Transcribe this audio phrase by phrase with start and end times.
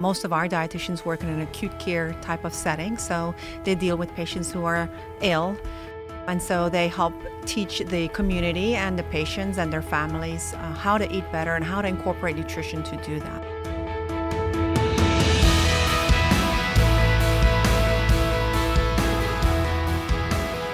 [0.00, 3.98] Most of our dietitians work in an acute care type of setting, so they deal
[3.98, 4.88] with patients who are
[5.20, 5.58] ill.
[6.26, 7.12] And so they help
[7.44, 11.62] teach the community and the patients and their families uh, how to eat better and
[11.62, 13.44] how to incorporate nutrition to do that.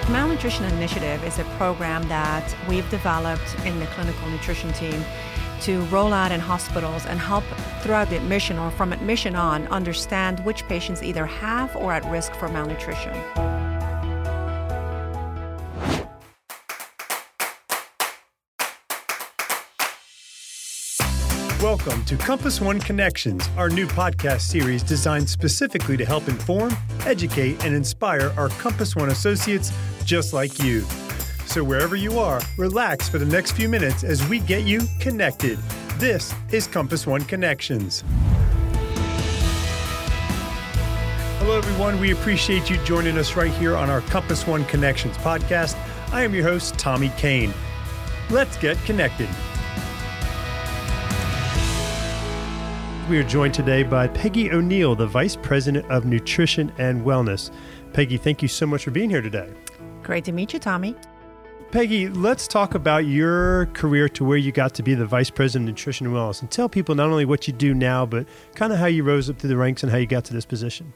[0.09, 5.03] Malnutrition Initiative is a program that we've developed in the clinical nutrition team
[5.61, 7.43] to roll out in hospitals and help
[7.81, 12.33] throughout the admission or from admission on understand which patients either have or at risk
[12.35, 13.13] for malnutrition.
[21.61, 26.71] Welcome to Compass One Connections, our new podcast series designed specifically to help inform,
[27.05, 29.73] educate, and inspire our Compass One associates
[30.05, 30.85] just like you.
[31.47, 35.57] So, wherever you are, relax for the next few minutes as we get you connected.
[35.97, 38.03] This is Compass One Connections.
[41.39, 42.01] Hello, everyone.
[42.01, 45.77] We appreciate you joining us right here on our Compass One Connections podcast.
[46.11, 47.53] I am your host, Tommy Kane.
[48.29, 49.29] Let's get connected.
[53.09, 57.51] We are joined today by Peggy O'Neill, the Vice President of Nutrition and Wellness.
[57.93, 59.49] Peggy, thank you so much for being here today.
[60.03, 60.93] Great to meet you, Tommy.
[61.71, 65.67] Peggy, let's talk about your career to where you got to be the Vice President
[65.67, 68.71] of Nutrition and Wellness and tell people not only what you do now, but kind
[68.71, 70.93] of how you rose up through the ranks and how you got to this position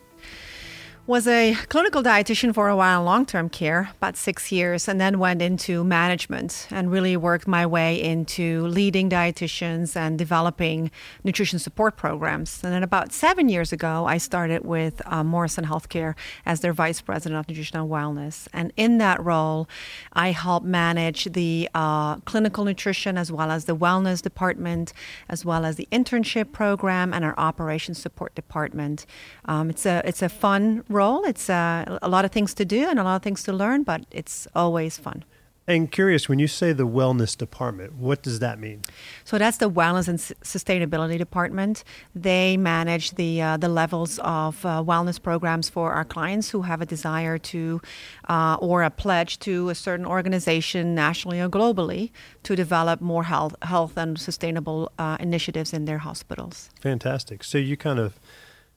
[1.11, 5.01] was a clinical dietitian for a while, in long term care, about six years, and
[5.01, 10.89] then went into management and really worked my way into leading dietitians and developing
[11.25, 12.63] nutrition support programs.
[12.63, 17.01] And then about seven years ago, I started with uh, Morrison Healthcare as their vice
[17.01, 18.47] president of nutrition and wellness.
[18.53, 19.67] And in that role,
[20.13, 24.93] I help manage the uh, clinical nutrition as well as the wellness department,
[25.27, 29.05] as well as the internship program and our operations support department.
[29.43, 31.00] Um, it's a it's a fun role.
[31.31, 33.83] It's uh, a lot of things to do and a lot of things to learn,
[33.83, 35.23] but it's always fun.
[35.67, 38.83] And curious, when you say the wellness department, what does that mean?
[39.23, 41.83] So that's the wellness and sustainability department.
[42.15, 46.81] They manage the uh, the levels of uh, wellness programs for our clients who have
[46.81, 47.79] a desire to,
[48.27, 52.11] uh, or a pledge to a certain organization, nationally or globally,
[52.43, 56.69] to develop more health health and sustainable uh, initiatives in their hospitals.
[56.81, 57.43] Fantastic.
[57.43, 58.19] So you kind of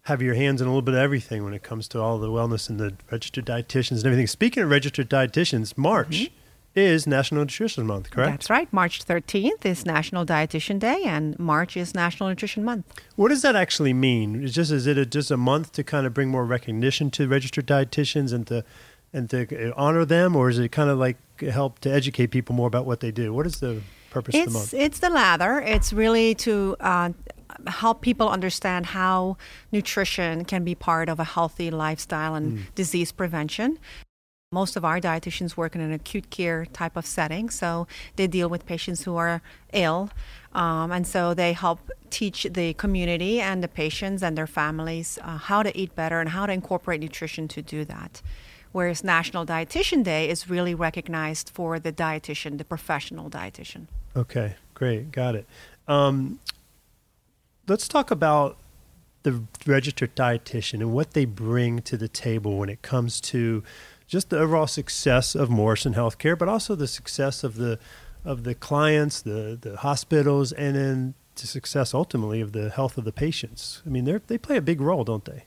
[0.04, 2.28] have your hands in a little bit of everything when it comes to all the
[2.28, 4.26] wellness and the registered dietitians and everything.
[4.26, 6.34] Speaking of registered dietitians, March mm-hmm.
[6.78, 8.32] is National Nutrition Month, correct?
[8.32, 8.70] That's right.
[8.70, 13.00] March 13th is National Dietitian Day, and March is National Nutrition Month.
[13.16, 14.44] What does that actually mean?
[14.44, 17.26] Is just is it a, just a month to kind of bring more recognition to
[17.26, 18.62] registered dietitians and to
[19.14, 22.66] and to honor them, or is it kind of like help to educate people more
[22.66, 23.32] about what they do?
[23.32, 24.74] What is the purpose it's, of the month?
[24.74, 25.60] It's the latter.
[25.60, 27.10] It's really to uh,
[27.68, 29.36] help people understand how
[29.72, 32.74] nutrition can be part of a healthy lifestyle and mm.
[32.74, 33.78] disease prevention.
[34.52, 38.48] Most of our dietitians work in an acute care type of setting, so they deal
[38.48, 39.42] with patients who are
[39.72, 40.10] ill.
[40.52, 45.38] Um, and so they help teach the community and the patients and their families uh,
[45.38, 48.22] how to eat better and how to incorporate nutrition to do that.
[48.70, 53.86] Whereas National Dietitian Day is really recognized for the dietitian, the professional dietitian.
[54.16, 55.46] Okay, great, got it.
[55.88, 56.38] Um,
[57.66, 58.58] let's talk about
[59.22, 63.62] the registered dietitian and what they bring to the table when it comes to
[64.06, 67.78] just the overall success of Morrison Healthcare, but also the success of the
[68.24, 73.04] of the clients, the the hospitals, and then the success ultimately of the health of
[73.04, 73.82] the patients.
[73.86, 75.44] I mean, they they play a big role, don't they?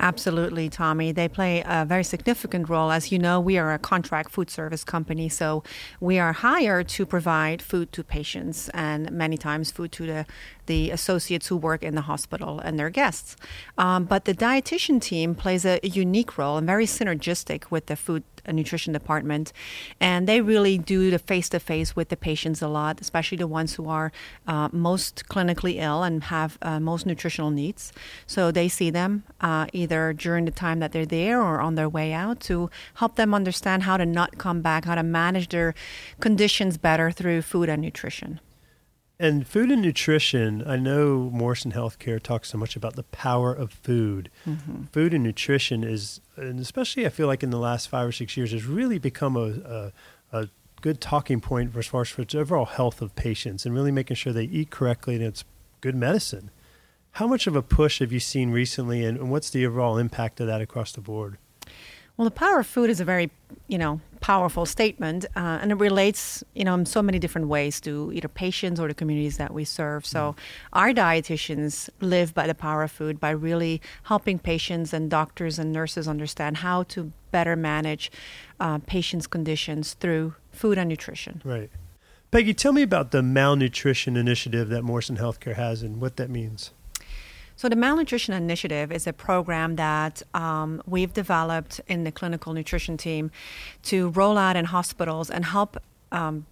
[0.00, 1.12] Absolutely, Tommy.
[1.12, 2.90] They play a very significant role.
[2.90, 5.62] As you know, we are a contract food service company, so
[6.00, 10.26] we are hired to provide food to patients and many times food to the,
[10.70, 13.36] the associates who work in the hospital and their guests.
[13.76, 18.22] Um, but the dietitian team plays a unique role and very synergistic with the food
[18.46, 19.52] and nutrition department,
[20.00, 23.52] and they really do the face to face with the patients a lot, especially the
[23.60, 24.12] ones who are
[24.46, 27.92] uh, most clinically ill and have uh, most nutritional needs.
[28.26, 31.88] So they see them uh, either during the time that they're there or on their
[31.88, 35.74] way out to help them understand how to not come back, how to manage their
[36.20, 38.40] conditions better through food and nutrition.
[39.20, 43.70] And food and nutrition, I know Morrison Healthcare talks so much about the power of
[43.70, 44.30] food.
[44.46, 44.84] Mm-hmm.
[44.84, 48.34] Food and nutrition is, and especially I feel like in the last five or six
[48.38, 49.92] years, has really become a,
[50.32, 50.48] a, a
[50.80, 54.16] good talking point as far as for the overall health of patients and really making
[54.16, 55.44] sure they eat correctly and it's
[55.82, 56.50] good medicine.
[57.12, 60.40] How much of a push have you seen recently, and, and what's the overall impact
[60.40, 61.36] of that across the board?
[62.16, 63.30] Well, the power of food is a very,
[63.66, 67.80] you know, powerful statement, uh, and it relates, you know, in so many different ways
[67.80, 70.04] to either patients or the communities that we serve.
[70.04, 70.36] So,
[70.72, 75.72] our dietitians live by the power of food by really helping patients and doctors and
[75.72, 78.12] nurses understand how to better manage
[78.58, 81.40] uh, patients' conditions through food and nutrition.
[81.44, 81.70] Right.
[82.30, 86.70] Peggy, tell me about the malnutrition initiative that Morrison Healthcare has and what that means.
[87.60, 92.96] So, the Malnutrition Initiative is a program that um, we've developed in the clinical nutrition
[92.96, 93.30] team
[93.82, 95.76] to roll out in hospitals and help
[96.10, 96.46] um,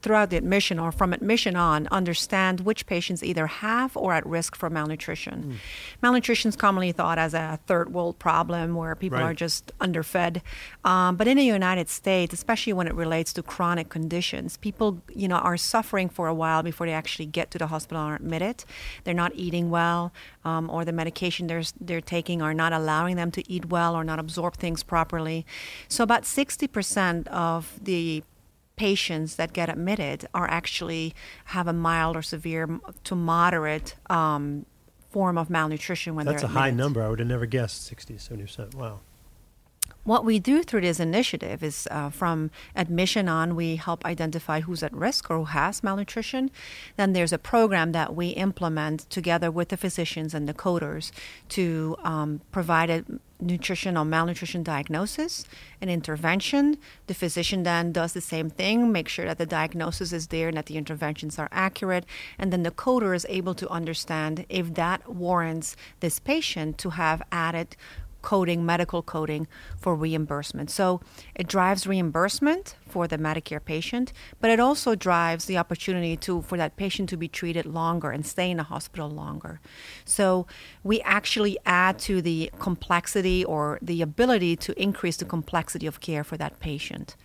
[0.00, 4.54] throughout the admission or from admission on understand which patients either have or at risk
[4.54, 5.42] for malnutrition.
[5.42, 5.54] Mm.
[6.02, 9.24] Malnutrition is commonly thought as a third world problem where people right.
[9.24, 10.40] are just underfed.
[10.84, 15.26] Um, but in the United States, especially when it relates to chronic conditions, people you
[15.26, 18.16] know are suffering for a while before they actually get to the hospital and are
[18.16, 18.64] admitted.
[19.04, 20.12] They're not eating well,
[20.44, 24.04] um, or the medication they're they're taking are not allowing them to eat well or
[24.04, 25.44] not absorb things properly.
[25.88, 28.22] So about 60% of the
[28.78, 31.14] patients that get admitted are actually
[31.46, 34.64] have a mild or severe to moderate um,
[35.10, 37.02] form of malnutrition when That's they're That's a high number.
[37.02, 38.74] I would have never guessed 60 70%.
[38.74, 39.00] Wow.
[40.08, 44.82] What we do through this initiative is uh, from admission on, we help identify who's
[44.82, 46.50] at risk or who has malnutrition.
[46.96, 51.12] Then there's a program that we implement together with the physicians and the coders
[51.50, 53.04] to um, provide a
[53.38, 55.44] nutrition or malnutrition diagnosis
[55.78, 56.78] and intervention.
[57.06, 60.56] The physician then does the same thing, make sure that the diagnosis is there and
[60.56, 62.06] that the interventions are accurate.
[62.38, 67.20] And then the coder is able to understand if that warrants this patient to have
[67.30, 67.76] added
[68.22, 69.46] coding, medical coding
[69.78, 70.70] for reimbursement.
[70.70, 71.00] So
[71.34, 76.56] it drives reimbursement for the Medicare patient, but it also drives the opportunity to for
[76.56, 79.60] that patient to be treated longer and stay in the hospital longer.
[80.04, 80.46] So
[80.82, 86.24] we actually add to the complexity or the ability to increase the complexity of care
[86.24, 87.16] for that patient.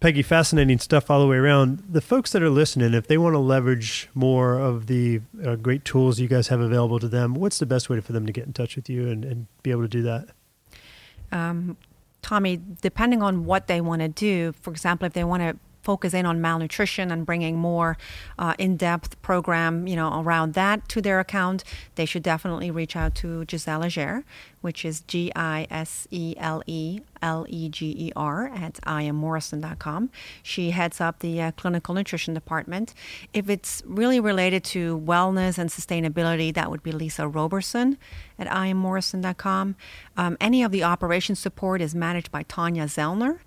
[0.00, 1.82] Peggy, fascinating stuff all the way around.
[1.90, 5.84] The folks that are listening, if they want to leverage more of the uh, great
[5.84, 8.46] tools you guys have available to them, what's the best way for them to get
[8.46, 10.28] in touch with you and, and be able to do that?
[11.32, 11.76] Um,
[12.22, 16.12] Tommy, depending on what they want to do, for example, if they want to focus
[16.12, 17.96] in on malnutrition and bringing more
[18.38, 21.64] uh, in-depth program, you know, around that to their account,
[21.94, 24.24] they should definitely reach out to Gisele Leger,
[24.60, 30.10] which is G I S E L E L E G E R at iammorrison.com.
[30.42, 32.94] She heads up the uh, clinical nutrition department.
[33.32, 37.98] If it's really related to wellness and sustainability, that would be Lisa Roberson
[38.38, 39.76] at iammorrison.com.
[40.16, 43.40] Um, any of the operations support is managed by Tanya Zellner,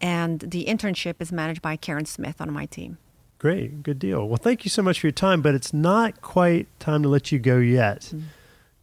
[0.00, 2.98] and the internship is managed by Karen Smith on my team.
[3.38, 4.26] Great, good deal.
[4.26, 7.30] Well, thank you so much for your time, but it's not quite time to let
[7.30, 8.00] you go yet.
[8.00, 8.20] Mm-hmm.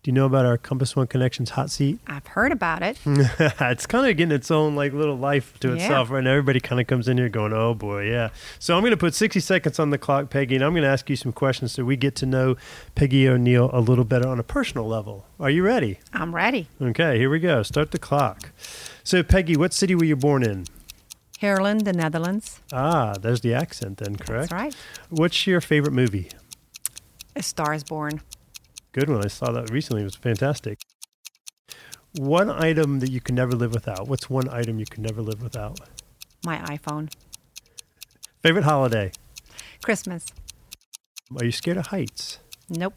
[0.03, 2.00] Do you know about our Compass One Connections hot seat?
[2.07, 2.98] I've heard about it.
[3.06, 5.75] it's kind of getting its own like little life to yeah.
[5.75, 6.31] itself right now.
[6.31, 9.13] Everybody kind of comes in here going, "Oh boy, yeah." So I'm going to put
[9.13, 11.86] 60 seconds on the clock, Peggy, and I'm going to ask you some questions so
[11.86, 12.56] we get to know
[12.95, 15.27] Peggy O'Neill a little better on a personal level.
[15.39, 16.00] Are you ready?
[16.13, 16.68] I'm ready.
[16.81, 17.62] Okay, here we go.
[17.62, 18.51] Start the clock.
[19.04, 20.65] So, Peggy, what city were you born in?
[21.44, 22.59] Haarlem, the Netherlands.
[22.74, 24.50] Ah, there's the accent then, correct?
[24.50, 24.75] That's right.
[25.12, 26.30] What's your favorite movie?
[27.36, 28.21] A Star is Born.
[28.94, 29.24] Good one.
[29.24, 30.02] I saw that recently.
[30.02, 30.80] It was fantastic.
[32.18, 34.08] One item that you can never live without.
[34.08, 35.80] What's one item you can never live without?
[36.46, 37.10] My iPhone.
[38.44, 39.12] Favorite holiday?
[39.82, 40.26] Christmas.
[41.40, 42.40] Are you scared of heights?
[42.70, 42.96] Nope.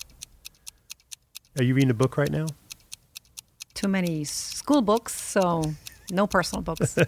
[1.56, 2.46] Are you reading a book right now?
[3.74, 5.63] Too many school books, so
[6.10, 6.98] no personal books.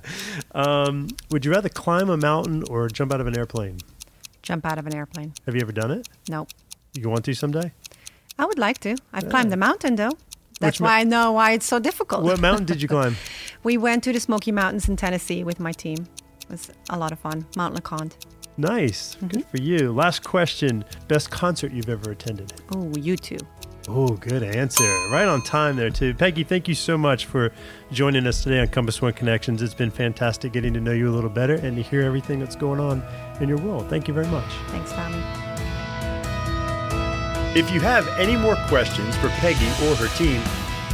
[0.52, 3.78] um, would you rather climb a mountain or jump out of an airplane?
[4.42, 5.32] Jump out of an airplane.
[5.46, 6.08] Have you ever done it?
[6.28, 6.50] Nope.
[6.94, 7.72] You want to someday?
[8.38, 8.96] I would like to.
[9.12, 9.30] I've yeah.
[9.30, 10.12] climbed the mountain though.
[10.60, 12.24] That's why I know why it's so difficult.
[12.24, 13.16] What mountain did you climb?
[13.62, 16.06] we went to the Smoky Mountains in Tennessee with my team.
[16.42, 17.46] It was a lot of fun.
[17.56, 18.14] Mount LeConte.
[18.56, 19.16] Nice.
[19.16, 19.26] Mm-hmm.
[19.26, 19.92] Good for you.
[19.92, 20.84] Last question.
[21.08, 22.52] Best concert you've ever attended?
[22.74, 23.38] Oh, you too.
[23.88, 24.84] Oh, good answer.
[25.10, 26.14] Right on time there, too.
[26.14, 27.52] Peggy, thank you so much for
[27.92, 29.62] joining us today on Compass One Connections.
[29.62, 32.56] It's been fantastic getting to know you a little better and to hear everything that's
[32.56, 33.02] going on
[33.40, 33.88] in your world.
[33.88, 34.50] Thank you very much.
[34.68, 35.45] Thanks, Tommy.
[37.56, 40.42] If you have any more questions for Peggy or her team,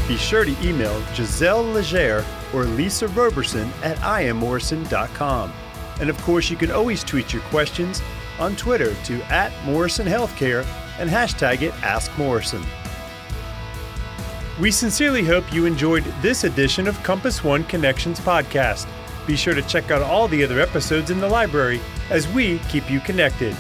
[0.07, 5.53] be sure to email Gisele Leger or Lisa Roberson at iammorrison.com.
[6.01, 8.01] And of course, you can always tweet your questions
[8.39, 10.65] on Twitter to at Morrison Healthcare
[11.01, 12.65] and hashtag it AskMorrison.
[14.61, 18.87] We sincerely hope you enjoyed this edition of Compass One Connections podcast.
[19.27, 22.89] Be sure to check out all the other episodes in the library as we keep
[22.89, 23.57] you connected.